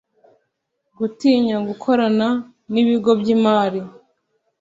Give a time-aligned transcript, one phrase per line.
[0.97, 2.27] gutinya gukorana
[2.71, 3.81] n’ibigo by’imari